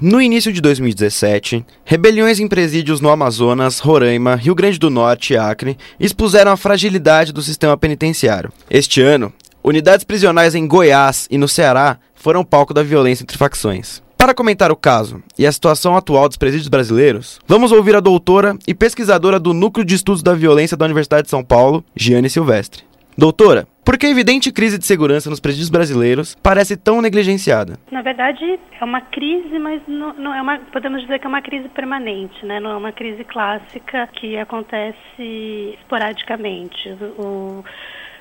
No 0.00 0.22
início 0.22 0.52
de 0.52 0.60
2017, 0.60 1.66
rebeliões 1.84 2.38
em 2.38 2.46
presídios 2.46 3.00
no 3.00 3.10
Amazonas, 3.10 3.80
Roraima, 3.80 4.36
Rio 4.36 4.54
Grande 4.54 4.78
do 4.78 4.88
Norte 4.88 5.32
e 5.32 5.36
Acre 5.36 5.76
expuseram 5.98 6.52
a 6.52 6.56
fragilidade 6.56 7.32
do 7.32 7.42
sistema 7.42 7.76
penitenciário. 7.76 8.52
Este 8.70 9.02
ano, 9.02 9.32
unidades 9.62 10.04
prisionais 10.04 10.54
em 10.54 10.68
Goiás 10.68 11.26
e 11.28 11.36
no 11.36 11.48
Ceará 11.48 11.98
foram 12.14 12.44
palco 12.44 12.72
da 12.72 12.84
violência 12.84 13.24
entre 13.24 13.36
facções. 13.36 14.00
Para 14.16 14.34
comentar 14.34 14.70
o 14.70 14.76
caso 14.76 15.20
e 15.36 15.44
a 15.44 15.50
situação 15.50 15.96
atual 15.96 16.28
dos 16.28 16.36
presídios 16.36 16.68
brasileiros, 16.68 17.40
vamos 17.48 17.72
ouvir 17.72 17.96
a 17.96 18.00
doutora 18.00 18.56
e 18.68 18.74
pesquisadora 18.74 19.40
do 19.40 19.52
Núcleo 19.52 19.84
de 19.84 19.96
Estudos 19.96 20.22
da 20.22 20.32
Violência 20.32 20.76
da 20.76 20.84
Universidade 20.84 21.24
de 21.24 21.30
São 21.30 21.42
Paulo, 21.42 21.84
Giane 21.96 22.30
Silvestre. 22.30 22.84
Doutora, 23.16 23.66
por 23.88 23.96
que 23.96 24.04
a 24.04 24.10
evidente 24.10 24.52
crise 24.52 24.76
de 24.76 24.84
segurança 24.84 25.30
nos 25.30 25.40
presídios 25.40 25.70
brasileiros 25.70 26.34
parece 26.42 26.76
tão 26.76 27.00
negligenciada? 27.00 27.78
Na 27.90 28.02
verdade, 28.02 28.60
é 28.78 28.84
uma 28.84 29.00
crise, 29.00 29.58
mas 29.58 29.80
não, 29.88 30.12
não, 30.12 30.34
é 30.34 30.42
uma, 30.42 30.58
podemos 30.58 31.00
dizer 31.00 31.18
que 31.18 31.24
é 31.24 31.28
uma 31.28 31.40
crise 31.40 31.70
permanente, 31.70 32.44
né? 32.44 32.60
não 32.60 32.70
é 32.70 32.76
uma 32.76 32.92
crise 32.92 33.24
clássica 33.24 34.06
que 34.08 34.36
acontece 34.36 35.74
esporadicamente. 35.80 36.90
O, 37.18 37.64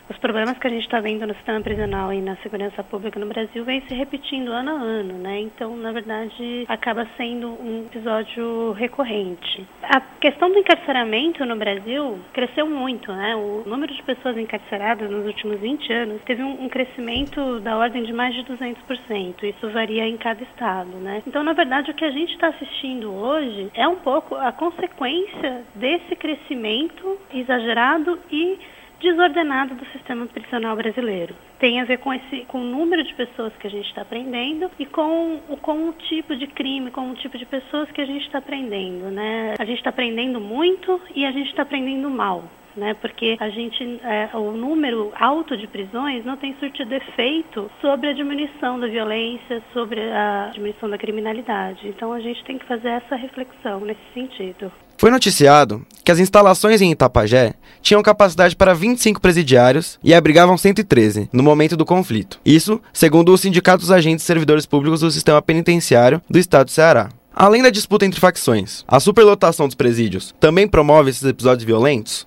os 0.10 0.18
problemas 0.18 0.58
que 0.58 0.68
a 0.68 0.70
gente 0.70 0.84
está 0.84 1.00
vendo 1.00 1.28
no 1.28 1.34
sistema 1.36 1.62
prisional 1.62 2.14
e 2.14 2.22
na 2.22 2.36
segurança 2.38 2.84
pública 2.84 3.20
no 3.20 3.26
Brasil 3.26 3.64
vêm 3.66 3.82
se 3.82 3.94
repetindo 3.94 4.52
ano 4.52 4.72
a 4.72 4.74
ano, 4.74 5.14
né? 5.16 5.40
Então, 5.40 5.76
na 5.76 5.92
verdade, 5.92 6.66
acaba 6.68 7.08
sendo 7.18 7.50
um 7.62 7.86
episódio 7.86 8.72
recorrente. 8.74 9.68
A 9.84 10.00
questão 10.00 10.50
do 10.50 10.60
encarceramento 10.60 11.46
no 11.46 11.56
Brasil 11.56 12.20
cresceu 12.34 12.68
muito, 12.68 13.12
né? 13.12 13.36
O 13.36 13.64
número 13.66 13.94
de 13.94 14.02
pessoas 14.04 14.38
encarceradas 14.38 15.10
nos 15.10 15.26
últimos 15.26 15.60
20 15.60 15.94
anos 15.94 16.22
teve 16.24 16.42
um, 16.42 16.66
um 16.66 16.70
crescimento 16.70 17.60
da 17.60 17.78
ordem 17.78 18.04
de 18.04 18.14
mais 18.14 18.34
de 18.34 18.44
200%. 18.44 19.44
Isso 19.44 19.70
varia 19.70 20.08
em 20.08 20.18
cada 20.18 20.42
estado, 20.44 20.98
né? 20.98 21.22
Então, 21.28 21.44
na 21.44 21.54
verdade, 21.54 21.92
o 21.92 21.94
que 21.94 22.05
a 22.05 22.12
gente 22.12 22.34
está 22.34 22.48
assistindo 22.48 23.14
hoje 23.14 23.70
é 23.74 23.88
um 23.88 23.98
pouco 23.98 24.36
a 24.36 24.52
consequência 24.52 25.64
desse 25.76 26.16
crescimento 26.16 27.18
exagerado 27.34 28.20
e 28.32 28.58
desordenado 28.99 29.76
do 29.76 29.85
sistema 29.87 30.26
prisional 30.27 30.76
brasileiro. 30.76 31.35
Tem 31.59 31.79
a 31.79 31.85
ver 31.85 31.98
com, 31.99 32.13
esse, 32.13 32.45
com 32.48 32.62
o 32.62 32.63
número 32.63 33.03
de 33.03 33.13
pessoas 33.13 33.53
que 33.57 33.67
a 33.67 33.70
gente 33.70 33.87
está 33.87 34.03
prendendo 34.03 34.70
e 34.77 34.85
com, 34.85 35.40
com 35.62 35.90
o 35.90 35.93
tipo 35.93 36.35
de 36.35 36.48
crime, 36.48 36.91
com 36.91 37.12
o 37.12 37.15
tipo 37.15 37.37
de 37.37 37.45
pessoas 37.45 37.90
que 37.91 38.01
a 38.01 38.05
gente 38.05 38.25
está 38.25 38.41
prendendo. 38.41 39.09
Né? 39.12 39.53
A 39.57 39.65
gente 39.65 39.77
está 39.77 39.91
prendendo 39.91 40.40
muito 40.40 41.01
e 41.15 41.25
a 41.25 41.31
gente 41.31 41.49
está 41.49 41.65
prendendo 41.65 42.09
mal 42.09 42.43
né? 42.78 42.94
Porque 42.94 43.36
a 43.40 43.50
gente, 43.50 43.84
é, 44.04 44.30
o 44.34 44.52
número 44.52 45.12
alto 45.20 45.58
de 45.58 45.68
prisões 45.68 46.24
não 46.24 46.38
tem 46.38 46.56
surtido 46.60 46.94
efeito 46.94 47.70
sobre 47.82 48.10
a 48.10 48.14
diminuição 48.14 48.80
da 48.80 48.88
violência, 48.88 49.62
sobre 49.74 50.00
a 50.00 50.52
diminuição 50.54 50.90
da 50.90 50.98
criminalidade. 50.98 51.88
Então 51.88 52.14
a 52.14 52.20
gente 52.20 52.44
tem 52.46 52.58
que 52.58 52.66
fazer 52.66 52.90
essa 52.90 53.16
reflexão 53.16 53.82
nesse 53.82 54.02
sentido. 54.14 54.72
Foi 55.00 55.12
noticiado 55.12 55.86
que 56.04 56.12
as 56.12 56.18
instalações 56.18 56.82
em 56.82 56.92
Itapajé 56.92 57.54
tinham 57.82 58.02
capacidade 58.02 58.55
para 58.55 58.74
25 58.74 59.22
presidiários 59.22 60.00
e 60.04 60.14
abrigavam 60.14 60.58
113 60.58 61.30
no 61.32 61.44
momento 61.44 61.78
do 61.78 61.86
conflito. 61.86 62.40
Isso, 62.44 62.82
segundo 62.92 63.32
o 63.32 63.38
Sindicato 63.38 63.80
dos 63.80 63.92
Agentes 63.92 64.24
e 64.24 64.28
Servidores 64.28 64.66
Públicos 64.66 65.02
do 65.02 65.12
Sistema 65.12 65.42
Penitenciário 65.42 66.22
do 66.28 66.40
Estado 66.40 66.66
do 66.66 66.72
Ceará. 66.72 67.09
Além 67.40 67.62
da 67.62 67.70
disputa 67.70 68.03
entre 68.03 68.20
facções, 68.20 68.84
a 68.88 69.00
superlotação 69.00 69.68
dos 69.68 69.75
presídios 69.75 70.34
também 70.40 70.68
promove 70.68 71.12
esses 71.12 71.24
episódios 71.24 71.64
violentos? 71.64 72.27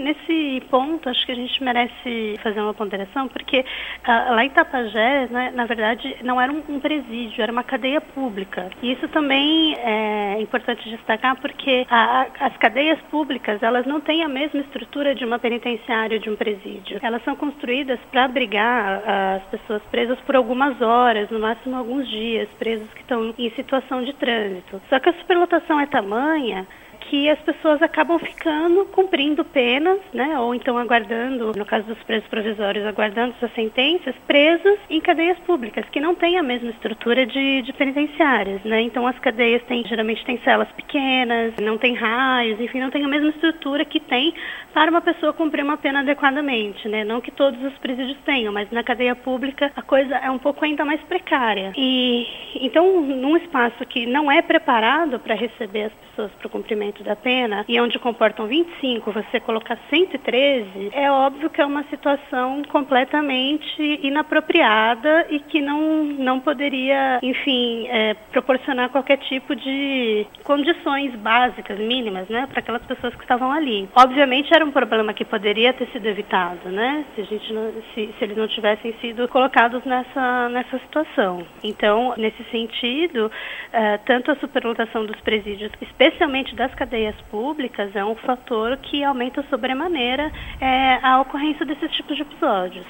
Nesse 0.00 0.62
ponto, 0.70 1.08
acho 1.08 1.24
que 1.26 1.32
a 1.32 1.34
gente 1.34 1.62
merece 1.62 2.38
fazer 2.42 2.60
uma 2.60 2.72
ponderação, 2.72 3.28
porque 3.28 3.60
uh, 3.60 4.34
lá 4.34 4.44
em 4.44 4.50
Tapajé, 4.50 5.28
né, 5.30 5.52
na 5.54 5.66
verdade, 5.66 6.16
não 6.22 6.40
era 6.40 6.50
um, 6.50 6.62
um, 6.68 6.80
presídio, 6.80 7.42
era 7.42 7.52
uma 7.52 7.62
cadeia 7.62 8.00
pública. 8.00 8.70
E 8.82 8.92
isso 8.92 9.06
também 9.08 9.74
é 9.78 10.40
importante 10.40 10.88
destacar, 10.88 11.36
porque 11.40 11.86
a, 11.90 12.26
as 12.40 12.56
cadeias 12.56 12.98
públicas, 13.10 13.62
elas 13.62 13.86
não 13.86 14.00
têm 14.00 14.24
a 14.24 14.28
mesma 14.28 14.60
estrutura 14.60 15.14
de 15.14 15.24
uma 15.24 15.38
penitenciária 15.38 16.18
de 16.18 16.30
um 16.30 16.36
presídio. 16.36 16.98
Elas 17.02 17.22
são 17.24 17.36
construídas 17.36 18.00
para 18.10 18.24
abrigar 18.24 19.02
as 19.36 19.42
pessoas 19.50 19.82
presas 19.90 20.18
por 20.20 20.34
algumas 20.34 20.80
horas, 20.80 21.30
no 21.30 21.38
máximo 21.38 21.76
alguns 21.76 22.08
dias, 22.08 22.48
presos 22.58 22.88
que 22.94 23.02
estão 23.02 23.34
em 23.36 23.50
situação 23.50 24.02
de 24.02 24.14
trânsito. 24.14 24.80
Só 24.88 24.98
que 24.98 25.10
a 25.10 25.14
superlotação 25.14 25.78
é 25.78 25.86
tamanha 25.86 26.66
que 27.10 27.28
as 27.28 27.40
pessoas 27.40 27.82
acabam 27.82 28.20
ficando 28.20 28.84
cumprindo 28.86 29.44
penas, 29.44 29.98
né, 30.14 30.38
ou 30.38 30.54
então 30.54 30.78
aguardando, 30.78 31.50
no 31.56 31.66
caso 31.66 31.84
dos 31.88 31.98
presos 32.04 32.28
provisórios, 32.28 32.86
aguardando 32.86 33.34
suas 33.40 33.52
sentenças, 33.52 34.14
presos 34.28 34.78
em 34.88 35.00
cadeias 35.00 35.36
públicas, 35.40 35.84
que 35.90 35.98
não 35.98 36.14
têm 36.14 36.38
a 36.38 36.42
mesma 36.42 36.70
estrutura 36.70 37.26
de, 37.26 37.62
de 37.62 37.72
penitenciárias, 37.72 38.62
né? 38.62 38.82
Então 38.82 39.08
as 39.08 39.18
cadeias 39.18 39.60
têm, 39.64 39.84
geralmente 39.84 40.24
têm 40.24 40.38
celas 40.44 40.70
pequenas, 40.72 41.52
não 41.60 41.76
tem 41.76 41.94
raios, 41.94 42.60
enfim, 42.60 42.78
não 42.78 42.90
tem 42.90 43.04
a 43.04 43.08
mesma 43.08 43.30
estrutura 43.30 43.84
que 43.84 43.98
tem 43.98 44.32
para 44.72 44.88
uma 44.88 45.00
pessoa 45.00 45.32
cumprir 45.32 45.64
uma 45.64 45.76
pena 45.76 46.00
adequadamente, 46.00 46.88
né? 46.88 47.02
Não 47.02 47.20
que 47.20 47.32
todos 47.32 47.60
os 47.64 47.76
presídios 47.78 48.18
tenham, 48.24 48.52
mas 48.52 48.70
na 48.70 48.84
cadeia 48.84 49.16
pública 49.16 49.72
a 49.74 49.82
coisa 49.82 50.14
é 50.14 50.30
um 50.30 50.38
pouco 50.38 50.64
ainda 50.64 50.84
mais 50.84 51.00
precária. 51.02 51.72
E 51.76 52.24
então, 52.54 53.00
num 53.00 53.36
espaço 53.36 53.84
que 53.86 54.06
não 54.06 54.30
é 54.30 54.40
preparado 54.42 55.18
para 55.18 55.34
receber 55.34 55.84
as 55.84 55.92
pessoas 55.92 56.30
para 56.32 56.46
o 56.46 56.50
cumprimento 56.50 56.99
da 57.02 57.16
pena 57.16 57.64
e 57.68 57.80
onde 57.80 57.98
comportam 57.98 58.46
25, 58.46 59.12
você 59.12 59.40
colocar 59.40 59.78
113, 59.88 60.90
é 60.92 61.10
óbvio 61.10 61.50
que 61.50 61.60
é 61.60 61.66
uma 61.66 61.84
situação 61.84 62.62
completamente 62.68 63.82
inapropriada 64.02 65.26
e 65.30 65.40
que 65.40 65.60
não, 65.60 66.04
não 66.04 66.40
poderia, 66.40 67.18
enfim, 67.22 67.86
é, 67.88 68.14
proporcionar 68.30 68.90
qualquer 68.90 69.18
tipo 69.18 69.54
de 69.56 70.26
condições 70.44 71.14
básicas, 71.16 71.78
mínimas, 71.78 72.28
né, 72.28 72.46
para 72.50 72.60
aquelas 72.60 72.82
pessoas 72.82 73.14
que 73.14 73.22
estavam 73.22 73.50
ali. 73.50 73.88
Obviamente 73.94 74.54
era 74.54 74.64
um 74.64 74.70
problema 74.70 75.12
que 75.12 75.24
poderia 75.24 75.72
ter 75.72 75.86
sido 75.88 76.06
evitado, 76.06 76.68
né, 76.68 77.04
se, 77.14 77.20
a 77.20 77.24
gente 77.24 77.52
não, 77.52 77.72
se, 77.94 78.14
se 78.18 78.24
eles 78.24 78.36
não 78.36 78.48
tivessem 78.48 78.92
sido 79.00 79.26
colocados 79.28 79.84
nessa, 79.84 80.48
nessa 80.48 80.78
situação. 80.78 81.46
Então, 81.62 82.14
nesse 82.16 82.42
sentido, 82.50 83.30
é, 83.72 83.98
tanto 83.98 84.30
a 84.30 84.36
superlotação 84.36 85.04
dos 85.06 85.20
presídios, 85.20 85.70
especialmente 85.80 86.54
das 86.54 86.74
cadeias 86.74 86.89
cadeias 86.90 87.14
públicas 87.30 87.94
é 87.94 88.04
um 88.04 88.16
fator 88.16 88.76
que 88.78 89.04
aumenta 89.04 89.44
sobremaneira 89.48 90.32
é, 90.60 90.98
a 91.06 91.20
ocorrência 91.20 91.64
desses 91.64 91.88
tipos 91.92 92.16
de 92.16 92.22
episódios. 92.22 92.84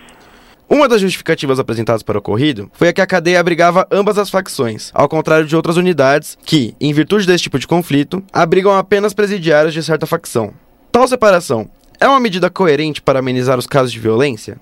Uma 0.68 0.88
das 0.88 1.02
justificativas 1.02 1.58
apresentadas 1.58 2.02
para 2.02 2.16
o 2.16 2.20
ocorrido 2.20 2.70
foi 2.72 2.88
a 2.88 2.92
que 2.94 3.00
a 3.02 3.06
cadeia 3.06 3.38
abrigava 3.38 3.86
ambas 3.90 4.16
as 4.16 4.30
facções, 4.30 4.90
ao 4.94 5.08
contrário 5.08 5.44
de 5.44 5.54
outras 5.54 5.76
unidades 5.76 6.38
que, 6.46 6.74
em 6.80 6.92
virtude 6.94 7.26
desse 7.26 7.42
tipo 7.42 7.58
de 7.58 7.66
conflito, 7.66 8.22
abrigam 8.32 8.72
apenas 8.72 9.12
presidiários 9.12 9.74
de 9.74 9.82
certa 9.82 10.06
facção. 10.06 10.54
Tal 10.90 11.06
separação 11.06 11.68
é 12.00 12.08
uma 12.08 12.20
medida 12.20 12.48
coerente 12.48 13.02
para 13.02 13.18
amenizar 13.18 13.58
os 13.58 13.66
casos 13.66 13.92
de 13.92 14.00
violência? 14.00 14.58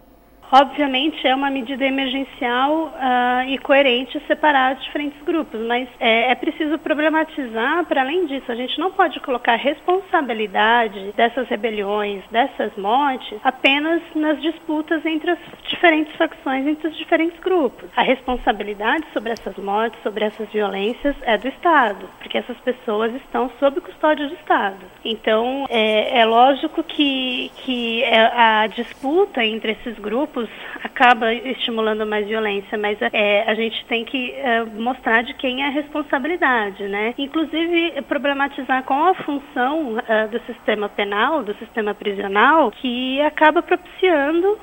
Obviamente 0.50 1.26
é 1.26 1.34
uma 1.34 1.50
medida 1.50 1.84
emergencial 1.84 2.86
uh, 2.86 3.48
e 3.48 3.58
coerente 3.58 4.18
separar 4.26 4.76
os 4.76 4.84
diferentes 4.84 5.20
grupos, 5.22 5.60
mas 5.60 5.86
é, 6.00 6.30
é 6.30 6.34
preciso 6.34 6.78
problematizar, 6.78 7.84
para 7.84 8.00
além 8.00 8.26
disso, 8.26 8.50
a 8.50 8.54
gente 8.54 8.78
não 8.78 8.90
pode 8.90 9.20
colocar 9.20 9.56
responsabilidade 9.56 11.12
dessas 11.14 11.46
rebeliões, 11.48 12.22
dessas 12.30 12.74
mortes, 12.76 13.38
apenas 13.44 14.00
nas 14.14 14.40
disputas 14.40 15.04
entre 15.04 15.32
as 15.32 15.38
diferentes 15.68 16.14
facções, 16.16 16.66
entre 16.66 16.88
os 16.88 16.96
diferentes 16.96 17.38
grupos. 17.40 17.90
A 17.94 18.02
responsabilidade 18.02 19.04
sobre 19.12 19.32
essas 19.32 19.56
mortes, 19.56 20.02
sobre 20.02 20.24
essas 20.24 20.48
violências 20.48 21.14
é 21.22 21.36
do 21.36 21.48
Estado, 21.48 22.08
porque 22.18 22.38
essas 22.38 22.56
pessoas 22.60 23.14
estão 23.16 23.50
sob 23.60 23.82
custódia 23.82 24.26
do 24.26 24.34
Estado. 24.34 24.78
Então, 25.04 25.66
é, 25.68 26.20
é 26.20 26.24
lógico 26.24 26.82
que, 26.82 27.50
que 27.56 28.02
é, 28.04 28.18
a 28.34 28.66
disputa 28.66 29.44
entre 29.44 29.72
esses 29.72 29.98
grupos 29.98 30.37
acaba 30.82 31.32
estimulando 31.32 32.06
mais 32.06 32.26
violência, 32.26 32.76
mas 32.76 32.98
é, 33.00 33.44
a 33.50 33.54
gente 33.54 33.84
tem 33.86 34.04
que 34.04 34.32
é, 34.32 34.64
mostrar 34.64 35.22
de 35.22 35.34
quem 35.34 35.62
é 35.62 35.66
a 35.66 35.70
responsabilidade, 35.70 36.84
né? 36.88 37.14
Inclusive 37.16 38.02
problematizar 38.02 38.82
com 38.84 39.04
a 39.04 39.14
função 39.14 39.98
é, 40.06 40.26
do 40.26 40.40
sistema 40.40 40.88
penal, 40.88 41.42
do 41.42 41.54
sistema 41.54 41.94
prisional, 41.94 42.70
que 42.70 43.20
acaba 43.22 43.62
propiciando 43.62 44.58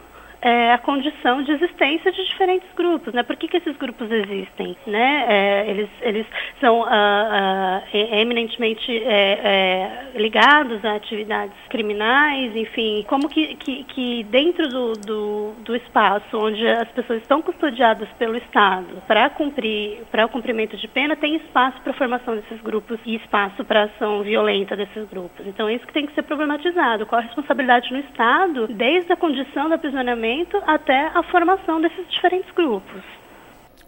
é, 0.45 0.73
a 0.73 0.77
condição 0.77 1.41
de 1.41 1.51
existência 1.53 2.11
de 2.11 2.23
diferentes 2.23 2.69
grupos, 2.75 3.11
né? 3.15 3.23
Por 3.23 3.35
que, 3.35 3.47
que 3.47 3.57
esses 3.57 3.75
grupos 3.77 4.11
existem, 4.11 4.77
né? 4.85 5.25
É, 5.27 5.69
eles, 5.71 5.89
eles 6.01 6.27
são 6.61 6.81
uh, 6.81 6.83
uh, 6.83 7.81
eminentemente 7.91 8.95
é, 8.95 10.11
é, 10.13 10.19
ligados 10.19 10.85
a 10.85 10.93
atividades 10.97 11.57
criminais, 11.67 12.55
enfim, 12.55 13.03
como 13.07 13.27
que, 13.27 13.55
que, 13.55 13.83
que 13.85 14.23
dentro 14.25 14.69
do, 14.69 14.93
do, 14.93 15.53
do, 15.63 15.75
espaço 15.75 16.37
onde 16.37 16.67
as 16.67 16.89
pessoas 16.89 17.23
estão 17.23 17.41
custodiadas 17.41 18.07
pelo 18.19 18.37
Estado 18.37 19.01
para 19.07 19.27
cumprir, 19.31 20.03
para 20.11 20.27
o 20.27 20.29
cumprimento 20.29 20.77
de 20.77 20.87
pena, 20.87 21.15
tem 21.15 21.37
espaço 21.37 21.81
para 21.81 21.91
a 21.91 21.95
formação 21.95 22.35
desses 22.35 22.61
grupos 22.61 22.99
e 23.03 23.15
espaço 23.15 23.65
para 23.65 23.85
ação 23.85 24.21
violenta 24.21 24.75
desses 24.75 25.09
grupos. 25.09 25.47
Então, 25.47 25.67
é 25.67 25.73
isso 25.73 25.87
que 25.87 25.93
tem 25.93 26.05
que 26.05 26.13
ser 26.13 26.21
problematizado. 26.21 27.07
Qual 27.07 27.19
a 27.19 27.23
responsabilidade 27.23 27.91
no 27.91 27.99
Estado, 28.01 28.67
desde 28.67 29.11
a 29.11 29.15
condição 29.15 29.67
do 29.67 29.73
aprisionamento 29.73 30.34
até 30.65 31.07
a 31.07 31.23
formação 31.23 31.81
desses 31.81 32.05
diferentes 32.09 32.51
grupos. 32.55 33.01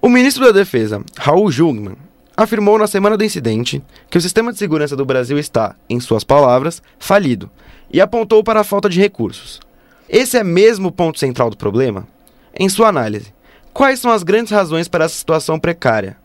O 0.01 0.09
ministro 0.09 0.45
da 0.45 0.51
Defesa, 0.51 1.03
Raul 1.17 1.51
Jungmann, 1.51 1.97
afirmou 2.35 2.77
na 2.77 2.85
semana 2.85 3.17
do 3.17 3.23
incidente 3.23 3.83
que 4.09 4.17
o 4.17 4.21
sistema 4.21 4.51
de 4.51 4.59
segurança 4.59 4.95
do 4.95 5.05
Brasil 5.05 5.39
está, 5.39 5.75
em 5.89 5.99
suas 5.99 6.23
palavras, 6.23 6.83
falido 6.99 7.49
e 7.91 7.99
apontou 7.99 8.43
para 8.43 8.59
a 8.59 8.63
falta 8.63 8.87
de 8.87 8.99
recursos. 8.99 9.59
Esse 10.07 10.37
é 10.37 10.43
mesmo 10.43 10.89
o 10.89 10.91
ponto 10.91 11.19
central 11.19 11.49
do 11.49 11.57
problema? 11.57 12.07
Em 12.57 12.69
sua 12.69 12.89
análise, 12.89 13.33
quais 13.73 13.99
são 13.99 14.11
as 14.11 14.23
grandes 14.23 14.51
razões 14.51 14.87
para 14.87 15.05
essa 15.05 15.15
situação 15.15 15.59
precária? 15.59 16.17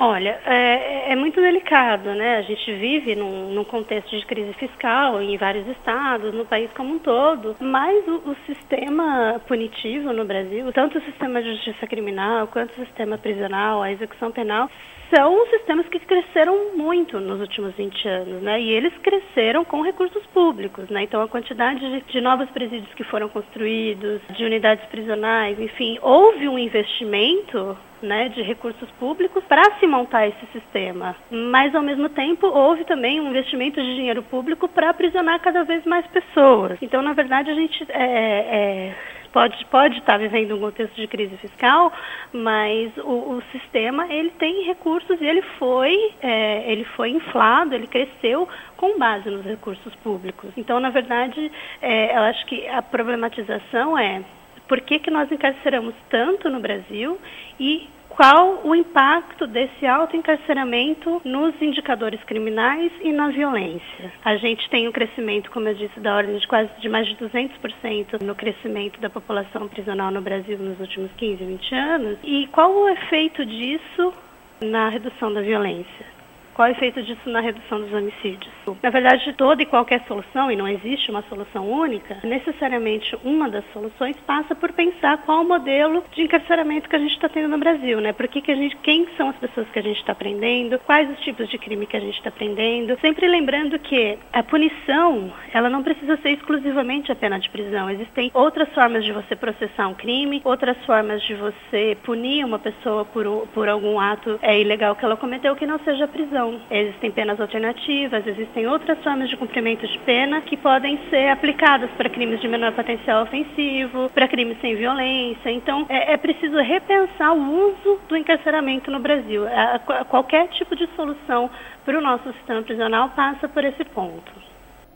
Olha, 0.00 0.38
é, 0.46 1.10
é, 1.10 1.16
muito 1.16 1.40
delicado, 1.40 2.14
né? 2.14 2.36
A 2.36 2.42
gente 2.42 2.72
vive 2.72 3.16
num, 3.16 3.52
num, 3.52 3.64
contexto 3.64 4.16
de 4.16 4.24
crise 4.26 4.52
fiscal 4.52 5.20
em 5.20 5.36
vários 5.36 5.66
estados, 5.66 6.32
no 6.32 6.46
país 6.46 6.70
como 6.72 6.94
um 6.94 6.98
todo, 7.00 7.56
mas 7.58 8.06
o, 8.06 8.30
o, 8.30 8.36
sistema 8.46 9.40
punitivo 9.48 10.12
no 10.12 10.24
Brasil, 10.24 10.72
tanto 10.72 10.98
o 10.98 11.02
sistema 11.02 11.42
de 11.42 11.52
justiça 11.52 11.84
criminal 11.88 12.46
quanto 12.46 12.70
o 12.70 12.86
sistema 12.86 13.18
prisional, 13.18 13.82
a 13.82 13.90
execução 13.90 14.30
penal, 14.30 14.70
são 15.12 15.44
sistemas 15.46 15.88
que 15.88 15.98
cresceram 15.98 16.76
muito 16.76 17.18
nos 17.18 17.40
últimos 17.40 17.74
20 17.74 18.08
anos, 18.08 18.42
né? 18.42 18.60
E 18.60 18.70
eles 18.70 18.96
cresceram 18.98 19.64
com 19.64 19.82
recursos 19.82 20.24
públicos, 20.26 20.88
né? 20.90 21.02
Então 21.02 21.20
a 21.20 21.28
quantidade 21.28 21.80
de, 21.80 22.02
de 22.02 22.20
novos 22.20 22.48
presídios 22.50 22.94
que 22.94 23.02
foram 23.02 23.28
construídos, 23.28 24.20
de 24.36 24.44
unidades 24.44 24.84
prisionais, 24.90 25.58
enfim, 25.58 25.98
houve 26.00 26.48
um 26.48 26.56
investimento 26.56 27.76
né, 28.02 28.28
de 28.28 28.42
recursos 28.42 28.88
públicos 28.92 29.42
para 29.44 29.78
se 29.78 29.86
montar 29.86 30.26
esse 30.26 30.46
sistema. 30.52 31.16
Mas, 31.30 31.74
ao 31.74 31.82
mesmo 31.82 32.08
tempo, 32.08 32.46
houve 32.46 32.84
também 32.84 33.20
um 33.20 33.28
investimento 33.28 33.80
de 33.82 33.94
dinheiro 33.94 34.22
público 34.22 34.68
para 34.68 34.90
aprisionar 34.90 35.40
cada 35.40 35.64
vez 35.64 35.84
mais 35.84 36.06
pessoas. 36.06 36.78
Então, 36.80 37.02
na 37.02 37.12
verdade, 37.12 37.50
a 37.50 37.54
gente 37.54 37.84
é, 37.90 38.02
é, 38.02 38.94
pode, 39.32 39.64
pode 39.66 39.98
estar 39.98 40.18
vivendo 40.18 40.56
um 40.56 40.60
contexto 40.60 40.94
de 40.94 41.06
crise 41.06 41.36
fiscal, 41.36 41.92
mas 42.32 42.96
o, 42.98 43.36
o 43.36 43.42
sistema 43.52 44.06
ele 44.12 44.30
tem 44.30 44.64
recursos 44.64 45.20
e 45.20 45.24
ele 45.24 45.42
foi, 45.58 46.12
é, 46.20 46.70
ele 46.70 46.84
foi 46.84 47.10
inflado, 47.10 47.74
ele 47.74 47.86
cresceu 47.86 48.48
com 48.76 48.98
base 48.98 49.30
nos 49.30 49.44
recursos 49.44 49.94
públicos. 49.96 50.50
Então, 50.56 50.80
na 50.80 50.90
verdade, 50.90 51.50
é, 51.80 52.16
eu 52.16 52.22
acho 52.22 52.46
que 52.46 52.66
a 52.68 52.82
problematização 52.82 53.98
é 53.98 54.22
por 54.68 54.80
que, 54.80 54.98
que 54.98 55.10
nós 55.10 55.30
encarceramos 55.32 55.94
tanto 56.10 56.50
no 56.50 56.60
Brasil 56.60 57.18
e 57.58 57.88
qual 58.18 58.62
o 58.64 58.74
impacto 58.74 59.46
desse 59.46 59.86
alto 59.86 60.16
encarceramento 60.16 61.22
nos 61.24 61.54
indicadores 61.62 62.22
criminais 62.24 62.90
e 63.00 63.12
na 63.12 63.28
violência. 63.28 64.12
A 64.24 64.36
gente 64.36 64.68
tem 64.70 64.88
um 64.88 64.92
crescimento, 64.92 65.50
como 65.52 65.68
eu 65.68 65.74
disse, 65.74 66.00
da 66.00 66.16
ordem 66.16 66.36
de 66.36 66.46
quase 66.48 66.68
de 66.80 66.88
mais 66.88 67.06
de 67.06 67.14
200% 67.14 68.20
no 68.20 68.34
crescimento 68.34 69.00
da 69.00 69.08
população 69.08 69.68
prisional 69.68 70.10
no 70.10 70.20
Brasil 70.20 70.58
nos 70.58 70.80
últimos 70.80 71.12
15, 71.12 71.44
20 71.44 71.74
anos. 71.76 72.18
E 72.24 72.48
qual 72.48 72.74
o 72.74 72.88
efeito 72.88 73.46
disso 73.46 74.12
na 74.60 74.88
redução 74.88 75.32
da 75.32 75.40
violência? 75.40 76.17
Qual 76.58 76.66
é 76.66 76.72
o 76.72 76.74
efeito 76.74 77.00
disso 77.04 77.30
na 77.30 77.38
redução 77.38 77.80
dos 77.80 77.92
homicídios? 77.92 78.52
Na 78.82 78.90
verdade, 78.90 79.32
toda 79.34 79.62
e 79.62 79.66
qualquer 79.66 80.02
solução, 80.08 80.50
e 80.50 80.56
não 80.56 80.66
existe 80.66 81.08
uma 81.08 81.22
solução 81.28 81.70
única, 81.70 82.18
necessariamente 82.24 83.16
uma 83.22 83.48
das 83.48 83.64
soluções 83.72 84.16
passa 84.26 84.56
por 84.56 84.72
pensar 84.72 85.18
qual 85.18 85.42
o 85.42 85.48
modelo 85.48 86.02
de 86.10 86.22
encarceramento 86.22 86.88
que 86.88 86.96
a 86.96 86.98
gente 86.98 87.12
está 87.12 87.28
tendo 87.28 87.46
no 87.46 87.58
Brasil, 87.58 88.00
né? 88.00 88.12
Por 88.12 88.26
que, 88.26 88.40
que 88.40 88.50
a 88.50 88.56
gente, 88.56 88.76
quem 88.78 89.06
são 89.16 89.28
as 89.28 89.36
pessoas 89.36 89.68
que 89.68 89.78
a 89.78 89.82
gente 89.82 89.98
está 89.98 90.16
prendendo, 90.16 90.80
quais 90.80 91.08
os 91.08 91.20
tipos 91.20 91.48
de 91.48 91.58
crime 91.58 91.86
que 91.86 91.96
a 91.96 92.00
gente 92.00 92.18
está 92.18 92.30
prendendo. 92.32 92.98
Sempre 93.00 93.28
lembrando 93.28 93.78
que 93.78 94.18
a 94.32 94.42
punição, 94.42 95.32
ela 95.52 95.70
não 95.70 95.84
precisa 95.84 96.16
ser 96.16 96.30
exclusivamente 96.30 97.12
a 97.12 97.14
pena 97.14 97.38
de 97.38 97.48
prisão. 97.50 97.88
Existem 97.88 98.32
outras 98.34 98.68
formas 98.70 99.04
de 99.04 99.12
você 99.12 99.36
processar 99.36 99.86
um 99.86 99.94
crime, 99.94 100.42
outras 100.44 100.76
formas 100.84 101.22
de 101.22 101.36
você 101.36 101.96
punir 102.02 102.44
uma 102.44 102.58
pessoa 102.58 103.04
por, 103.04 103.46
por 103.54 103.68
algum 103.68 104.00
ato 104.00 104.40
é, 104.42 104.60
ilegal 104.60 104.96
que 104.96 105.04
ela 105.04 105.16
cometeu 105.16 105.54
que 105.54 105.64
não 105.64 105.78
seja 105.84 106.06
a 106.06 106.08
prisão. 106.08 106.47
Então, 106.48 106.60
existem 106.70 107.10
penas 107.10 107.38
alternativas, 107.38 108.26
existem 108.26 108.66
outras 108.66 108.98
formas 109.02 109.28
de 109.28 109.36
cumprimento 109.36 109.86
de 109.86 109.98
pena 109.98 110.40
que 110.40 110.56
podem 110.56 110.98
ser 111.10 111.28
aplicadas 111.28 111.90
para 111.90 112.08
crimes 112.08 112.40
de 112.40 112.48
menor 112.48 112.72
potencial 112.72 113.24
ofensivo, 113.24 114.08
para 114.14 114.26
crimes 114.26 114.58
sem 114.60 114.74
violência. 114.74 115.50
Então, 115.50 115.84
é, 115.88 116.14
é 116.14 116.16
preciso 116.16 116.56
repensar 116.56 117.34
o 117.34 117.68
uso 117.68 117.98
do 118.08 118.16
encarceramento 118.16 118.90
no 118.90 118.98
Brasil. 118.98 119.46
A, 119.46 119.74
a, 119.74 120.04
qualquer 120.04 120.48
tipo 120.48 120.74
de 120.74 120.88
solução 120.96 121.50
para 121.84 121.98
o 121.98 122.00
nosso 122.00 122.32
sistema 122.32 122.62
prisional 122.62 123.10
passa 123.10 123.48
por 123.48 123.64
esse 123.64 123.84
ponto. 123.84 124.32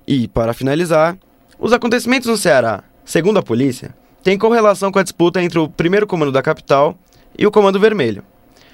E, 0.09 0.29
para 0.29 0.55
finalizar, 0.55 1.17
os 1.59 1.73
acontecimentos 1.73 2.29
no 2.29 2.37
Ceará, 2.37 2.83
segundo 3.05 3.39
a 3.39 3.43
polícia, 3.43 3.95
têm 4.23 4.39
correlação 4.39 4.91
com 4.91 4.99
a 4.99 5.03
disputa 5.03 5.43
entre 5.43 5.59
o 5.59 5.69
primeiro 5.69 6.07
comando 6.07 6.33
da 6.33 6.43
capital 6.43 6.97
e 7.39 7.47
o 7.47 7.51
Comando 7.51 7.79
Vermelho 7.79 8.25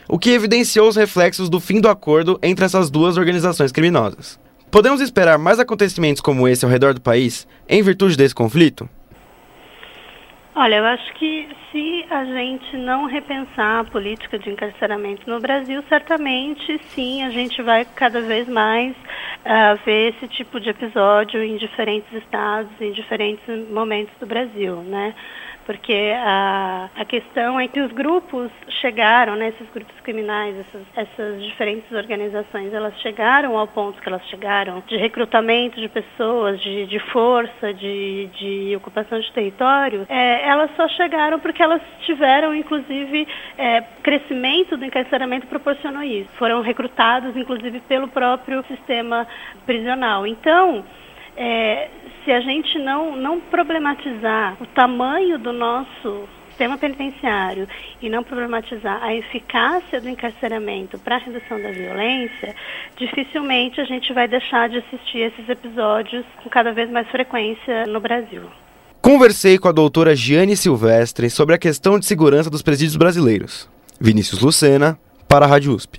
o 0.08 0.18
que 0.18 0.30
evidenciou 0.30 0.88
os 0.88 0.96
reflexos 0.96 1.50
do 1.50 1.60
fim 1.60 1.80
do 1.80 1.88
acordo 1.88 2.38
entre 2.42 2.64
essas 2.64 2.90
duas 2.90 3.16
organizações 3.18 3.70
criminosas. 3.70 4.40
Podemos 4.70 5.00
esperar 5.00 5.38
mais 5.38 5.58
acontecimentos 5.58 6.20
como 6.20 6.48
esse 6.48 6.64
ao 6.64 6.70
redor 6.70 6.94
do 6.94 7.00
país 7.00 7.46
em 7.68 7.82
virtude 7.82 8.16
desse 8.16 8.34
conflito? 8.34 8.88
Olha, 10.54 10.76
eu 10.76 10.84
acho 10.84 11.14
que 11.14 11.48
se 11.70 12.04
a 12.10 12.24
gente 12.24 12.76
não 12.76 13.04
repensar 13.04 13.80
a 13.80 13.84
política 13.84 14.38
de 14.38 14.50
encarceramento 14.50 15.28
no 15.30 15.38
Brasil, 15.38 15.82
certamente 15.88 16.80
sim, 16.88 17.22
a 17.22 17.30
gente 17.30 17.62
vai 17.62 17.84
cada 17.84 18.20
vez 18.20 18.48
mais 18.48 18.92
uh, 18.96 19.78
ver 19.84 20.14
esse 20.14 20.26
tipo 20.28 20.58
de 20.58 20.70
episódio 20.70 21.42
em 21.42 21.56
diferentes 21.58 22.12
estados, 22.12 22.72
em 22.80 22.90
diferentes 22.92 23.46
momentos 23.70 24.12
do 24.18 24.26
Brasil, 24.26 24.76
né? 24.82 25.14
Porque 25.68 26.14
a, 26.16 26.88
a 26.96 27.04
questão 27.04 27.60
é 27.60 27.68
que 27.68 27.78
os 27.78 27.92
grupos 27.92 28.50
chegaram, 28.80 29.36
né, 29.36 29.48
esses 29.48 29.68
grupos 29.68 29.94
criminais, 30.00 30.56
essas, 30.60 30.82
essas 30.96 31.42
diferentes 31.42 31.92
organizações, 31.92 32.72
elas 32.72 32.98
chegaram 33.02 33.58
ao 33.58 33.66
ponto 33.66 34.00
que 34.00 34.08
elas 34.08 34.26
chegaram 34.28 34.82
de 34.86 34.96
recrutamento 34.96 35.78
de 35.78 35.86
pessoas, 35.90 36.58
de, 36.62 36.86
de 36.86 36.98
força, 37.12 37.74
de, 37.74 38.30
de 38.38 38.76
ocupação 38.76 39.20
de 39.20 39.30
território, 39.30 40.06
é, 40.08 40.48
elas 40.48 40.70
só 40.74 40.88
chegaram 40.88 41.38
porque 41.38 41.62
elas 41.62 41.82
tiveram, 42.06 42.54
inclusive, 42.54 43.28
é, 43.58 43.82
crescimento 44.02 44.74
do 44.74 44.86
encarceramento 44.86 45.46
proporcionou 45.48 46.02
isso. 46.02 46.30
Foram 46.38 46.62
recrutados, 46.62 47.36
inclusive, 47.36 47.78
pelo 47.80 48.08
próprio 48.08 48.64
sistema 48.68 49.28
prisional. 49.66 50.26
Então, 50.26 50.82
é, 51.36 51.88
se 52.28 52.32
a 52.32 52.42
gente 52.42 52.78
não, 52.78 53.16
não 53.16 53.40
problematizar 53.40 54.58
o 54.60 54.66
tamanho 54.66 55.38
do 55.38 55.50
nosso 55.50 56.28
sistema 56.48 56.76
penitenciário 56.76 57.66
e 58.02 58.10
não 58.10 58.22
problematizar 58.22 59.02
a 59.02 59.14
eficácia 59.14 59.98
do 59.98 60.10
encarceramento 60.10 60.98
para 60.98 61.16
a 61.16 61.18
redução 61.18 61.58
da 61.58 61.70
violência, 61.70 62.54
dificilmente 62.98 63.80
a 63.80 63.84
gente 63.84 64.12
vai 64.12 64.28
deixar 64.28 64.68
de 64.68 64.76
assistir 64.76 65.20
esses 65.20 65.48
episódios 65.48 66.22
com 66.42 66.50
cada 66.50 66.70
vez 66.70 66.90
mais 66.90 67.08
frequência 67.08 67.86
no 67.86 67.98
Brasil. 67.98 68.42
Conversei 69.00 69.56
com 69.56 69.68
a 69.68 69.72
doutora 69.72 70.14
Giane 70.14 70.54
Silvestre 70.54 71.30
sobre 71.30 71.54
a 71.54 71.58
questão 71.58 71.98
de 71.98 72.04
segurança 72.04 72.50
dos 72.50 72.60
presídios 72.60 72.96
brasileiros. 72.96 73.70
Vinícius 73.98 74.42
Lucena, 74.42 74.98
para 75.26 75.46
a 75.46 75.48
Rádio 75.48 75.74
USP. 75.74 75.96